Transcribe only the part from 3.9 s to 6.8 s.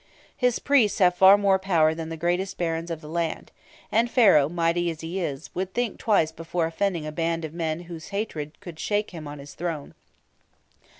and Pharaoh, mighty as he is, would think twice before